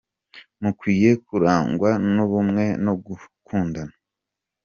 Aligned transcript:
Mukwiye 0.61 1.09
kurangwa 1.25 1.89
n’ubumwe 2.13 2.65
no 2.85 2.93
gukundana. 3.05 3.93